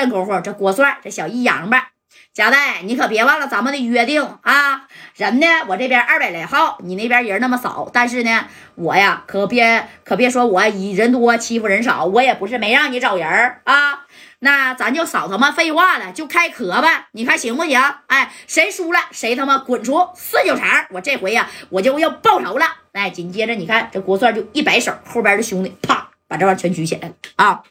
[0.00, 1.88] 这功夫，这郭帅这小一洋吧，
[2.32, 4.86] 贾代，你可别忘了咱们的约定啊！
[5.14, 13.28] 人呢，我这边二百来号，你那边人那么少，但是呢，我呀可别可别说我以人多欺负人少，我也不是没让你找人
[13.64, 14.06] 啊。
[14.38, 17.78] 那咱就少他妈废话了，就开壳吧，你看行不行？
[18.06, 22.64] 哎，谁输了谁他妈滚出四九城，我这回呀我就要报仇了。
[22.92, 27.62] 哎，紧接着你看这郭帅就一摆手，后边的兄弟啪把这玩意全举起来了啊。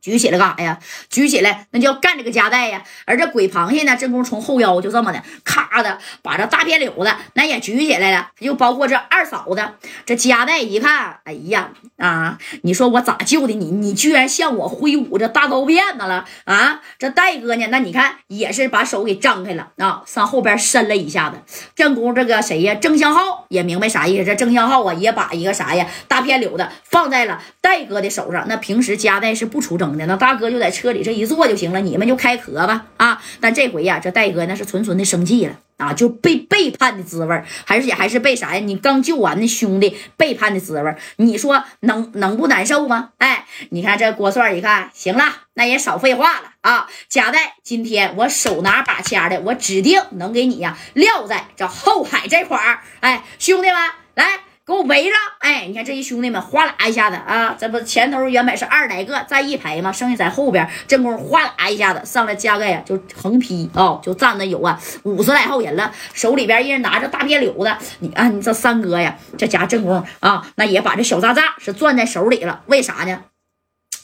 [0.00, 0.78] 举起来干啥呀？
[1.10, 2.82] 举起来那就要干这个夹带呀！
[3.04, 8.30] 而这鬼螃蟹呢，正宫从后腰就这么的，咔的把这大片柳子那也举起来了。
[8.40, 9.68] 就包括这二嫂子，
[10.06, 12.38] 这夹带一看，哎呀啊！
[12.62, 13.70] 你说我咋救的你？
[13.70, 16.80] 你居然向我挥舞这大刀片子了啊！
[16.98, 17.66] 这戴哥呢？
[17.70, 21.38] 那你看也是把手给张开了啊，上后边伸了一下子。
[21.74, 22.74] 正宫这个谁呀？
[22.76, 24.24] 郑相浩也明白啥意思？
[24.24, 28.46] 这郑相浩啊，也把一个啥呀大片柳子放在了戴哥的手上。
[28.48, 29.87] 那平时夹带是不出征。
[29.96, 33.22] 那大哥就在车里这一坐就行了，你们就开壳吧啊！
[33.40, 38.60] 但这回呀，这戴哥那是纯纯的生气了啊，就被背叛的滋味还是还是被啥呀？
[38.64, 43.10] 你刚救完的兄弟背叛的滋味你说能能不难受吗？
[43.18, 46.88] 哎，你看这郭帅一看，行了，那也少废话了啊！
[47.08, 52.80] 贾代，今天我手拿把掐的，我指定能给你呀撂在这后海这块儿。
[53.00, 53.76] 哎，兄弟们，
[54.14, 54.47] 来。
[54.68, 55.14] 给我围上！
[55.38, 59.90] 哎，你看这些兄弟们哗啦一下子啊，这不前头原本是二十来个站一排嘛？
[59.90, 67.74] 剩下在后边，正宫哗啦一下子上来加个呀，就横劈啊，就站那有啊五十来号人了，手里边一人拿着大别柳子。
[68.00, 72.60] 你看你这三哥呀，这家正宫啊，那也把这小渣渣是攥在手里了。
[72.66, 73.22] 为啥呢？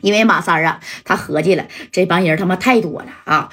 [0.00, 3.48] 因为马三啊，他合计了，这帮人他妈太多了啊，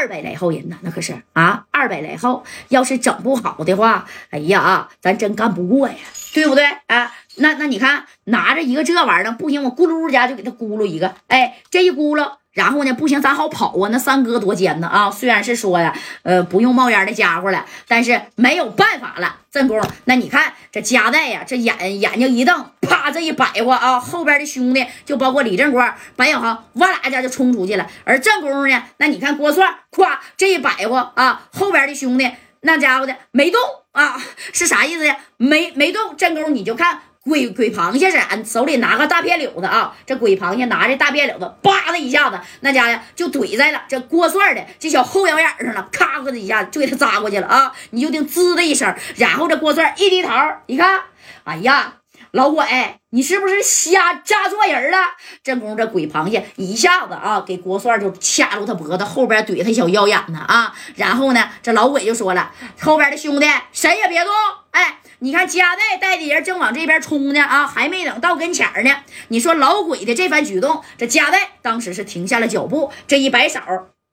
[0.00, 5.94] 二百来号人呢，那可是啊，二百来号，要是整不好的话，哎呀啊，咱真干不过呀。
[6.32, 7.12] 对不对啊？
[7.36, 13.88] 那那你看，拿着一个这玩意儿不行，我咕噜家就给他咕噜一个，哎，这一咕噜，然后呢，不行，咱好跑啊。
[13.92, 15.10] 那三哥多尖呢啊！
[15.10, 19.36] 虽然是说呀，呃，不用冒烟的家伙了，但是没有办法了。
[19.50, 25.82] 正宫，那你看这夹带呀，这眼眼睛一瞪，啪，这一摆活啊，后边的兄弟就包括李正国、
[26.16, 27.86] 白小航，哇啦一下就冲出去了。
[28.04, 32.30] 而正宫呢，那你看郭帅，咵，这一摆活啊，后边的兄弟。
[32.62, 33.58] 那家伙的没动
[33.92, 34.20] 啊，
[34.52, 35.16] 是啥意思呀？
[35.38, 47.72] 没没动，正宫你就看鬼鬼螃蟹是俺手里拿个大片柳子啊，这鬼螃蟹拿着大片柳子，叭的一下子，那家伙就怼在了这郭帅的这小后腰眼上了，咔的一下就给他扎过去了啊！
[47.90, 50.30] 你就听滋的一声，然后这郭帅一低头
[50.66, 51.00] 你看，
[51.44, 51.94] 哎呀！
[52.32, 52.64] 老鬼，
[53.10, 54.98] 你是不是瞎扎错人了？
[55.42, 60.72] 正宫这鬼螃蟹一下子啊，给郭帅就掐住他脖子后边怼他小腰眼子啊。
[60.94, 64.32] 然后呢，这老鬼就说了：“后边的兄弟谁也别动！
[64.70, 68.90] 哎，你看加代带的人正往这边冲呢啊，还没等到跟前呢。
[69.28, 73.60] 你说老鬼的这番举动，这加代当时是停下了脚步，这一摆手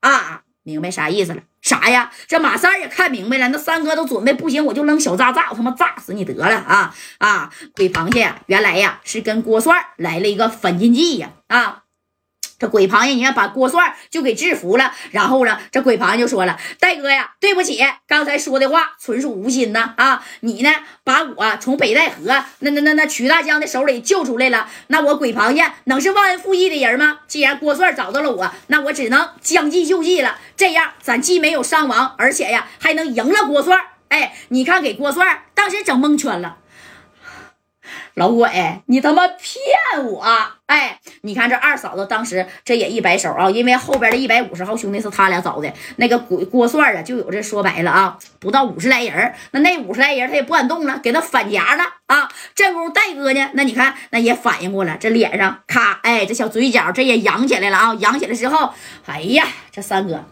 [0.01, 2.11] 啊，明白啥意思了？”啥呀？
[2.27, 7.51] 这马三也看明白了，那三哥都准备不行，我就扔小炸炸，我他妈炸死你得了啊啊！
[7.75, 11.83] 鬼螃蟹原来呀是跟郭帅来了一个反间计呀啊！
[12.59, 20.23] 这鬼螃蟹，你看把郭帅就给制服了，然后呢，这鬼螃蟹就说了：“戴哥呀，对不起，刚才说的话纯属无心呐啊！
[20.39, 20.71] 你呢，
[21.03, 22.25] 把我从北戴河
[22.59, 27.19] 那那那那曲大江的手里救出来了，那我鬼螃蟹能是忘恩负义的人吗？
[27.27, 30.39] 既然郭帅找到了我，那我只能将计就计了。
[30.55, 33.77] 这样，咱既没有伤亡，而且呀，还能赢了郭帅。
[34.07, 36.57] 哎，你看，给郭帅当时整蒙圈了。”
[38.17, 38.49] 老鬼，
[38.87, 40.25] 你他妈骗我！
[40.65, 52.27] 哎，你看这二嫂子当时这也一摆手啊，因为后边的一百五十号兄弟是他俩找的，那个鬼郭帅啊，就有这说白了啊，不到五十来人，那那五十来人他也不敢动了，给他反夹了啊。
[52.55, 58.71] 这功夫戴哥呢，那你看那也反应过来，这脸上咔，哎，这小嘴角这也扬起来了啊，扬起来之后，
[59.05, 60.25] 哎呀，这三哥。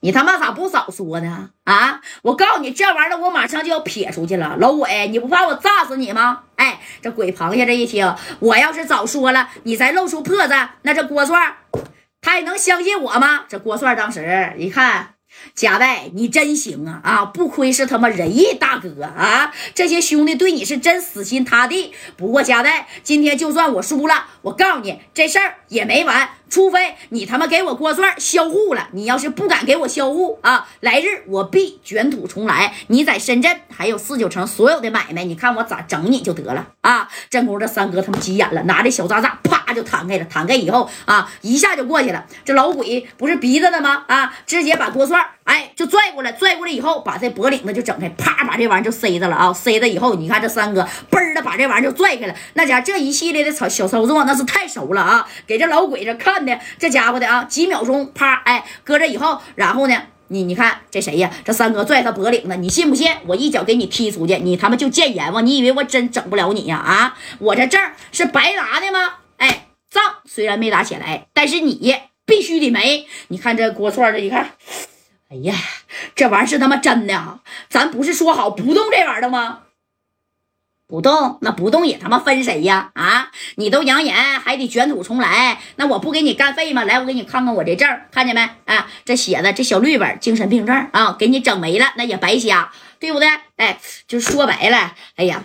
[0.00, 1.50] 你他妈咋不早说呢？
[1.64, 2.00] 啊！
[2.22, 4.56] 我告诉你，这玩意儿我马上就要撇出去了。
[4.58, 6.44] 老伟，你不怕我炸死你吗？
[6.56, 11.58] 哎，这鬼螃蟹这一听，我要是早说了，你再露出破绽，那这郭帅
[12.22, 13.44] 他还能相信我吗？
[13.48, 15.14] 这郭帅当时一看。
[15.54, 17.00] 贾代，你真行啊！
[17.02, 19.52] 啊，不亏是他妈仁义大哥啊！
[19.74, 21.92] 这些兄弟对你是真死心塌地。
[22.16, 26.30] 不过贾代，今天就算我输了，我告诉你，这事儿也没完。
[26.50, 28.88] 除非你他妈给我郭帅销户了。
[28.92, 32.74] 你要是不敢给我销户啊，来日我必卷土重来。
[32.88, 37.08] 你在深圳还有四九城所有的买卖，你看我咋整你就得了啊！
[37.30, 40.24] 正宫这三哥他妈急眼了，拿着小渣渣啪就弹开了。
[40.24, 42.26] 弹开以后啊，一下就过去了。
[42.44, 44.04] 这老鬼不是鼻子的吗？
[44.08, 45.19] 啊，直接把郭帅。
[45.44, 49.52] 哎，就拽过来，拽过来以后，把这脖领子就整开，啪，把这玩意就塞着了啊！
[49.52, 52.34] 塞着以后，你看这三哥嘣的把这玩意就拽开了。
[52.54, 55.26] 那家这一系列的操小操作，那是太熟了啊！
[55.46, 61.30] 给这老鬼子看的，这家伙的啊，几秒钟，啪，哎，搁这以后，然后呢，你你看这谁呀？
[61.44, 63.10] 这三哥拽他脖领子，你信不信？
[63.26, 65.44] 我一脚给你踢出去，你他妈就见阎王！
[65.44, 66.76] 你以为我真整不了你呀？
[66.76, 67.80] 啊，我这证
[68.12, 69.14] 是白拿的吗？
[69.38, 73.06] 哎，仗虽然没打起来，但是你必须得没。
[73.28, 74.50] 你看这锅串这一看。
[75.30, 75.54] 哎呀，
[76.16, 77.40] 这玩意儿是他妈真的！
[77.68, 79.60] 咱不是说好不动这玩意儿的吗？
[80.88, 82.90] 不动，那不动也他妈分谁呀？
[82.94, 86.82] 啊，你都扬言还得卷土重来，那我不给你干废吗？
[86.82, 88.40] 来，我给你看看我这证，看见没？
[88.64, 93.28] 啊，这写的这小绿本，精神病证啊，给你整没了，那也白瞎，对不对？
[93.54, 93.78] 哎，
[94.08, 95.44] 就说白了，哎呀，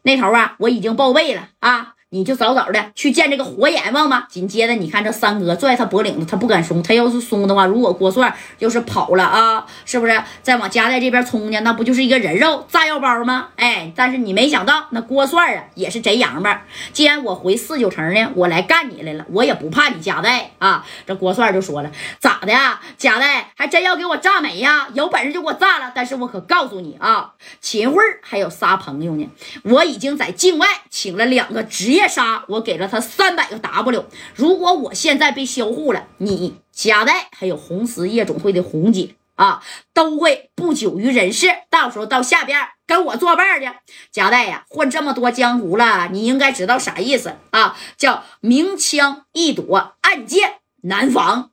[0.00, 1.95] 那头啊，我已经报备了啊。
[2.10, 4.28] 你就早早的去见这个火阎王吧。
[4.30, 6.80] 紧接着，你看这三哥拽他脖领子，他不敢松。
[6.80, 11.58] 他要是松的话，如果郭帅要是跑了啊，是不是再往家代这边冲呢？
[11.60, 13.48] 那不就是一个人肉炸药包吗？
[13.56, 16.62] 哎，但是你没想到，那郭帅啊也是贼洋巴。
[16.92, 20.86] 既然我回四九城呢，我来干你来了，我也不怕你家代啊。
[21.04, 22.80] 这郭帅就说了，咋的呀？
[22.96, 24.86] 家代还真要给我炸没呀？
[24.94, 25.90] 有本事就给我炸了。
[25.92, 29.28] 但是我可告诉你啊，秦桧还有仨朋友呢，
[29.64, 31.95] 我已经在境外请了两个职业。
[31.96, 34.04] 别杀我给了他三百个 W，
[34.34, 39.62] 如果我现在被销户了，你贾代还有红石夜总会的红姐啊，
[39.94, 41.48] 都会不久于人世。
[41.70, 43.70] 到时候到下边跟我作伴去。
[44.12, 47.74] 贾代呀，混这么多江湖了，你应该知道啥意思啊？
[47.96, 51.52] 叫明枪易躲，暗箭难防。